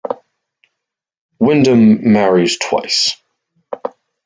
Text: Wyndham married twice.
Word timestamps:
Wyndham 1.39 2.01
married 2.11 2.49
twice. 2.59 3.17